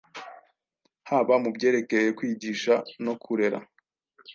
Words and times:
haba 1.09 1.35
mu 1.43 1.49
byerekeye 1.55 2.09
kwigisha 2.17 2.73
no 3.05 3.13
kurera, 3.23 3.59